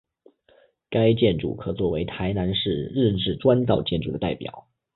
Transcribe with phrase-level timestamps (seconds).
[0.89, 4.67] 该建筑可做为台南市日治砖造建筑的代表。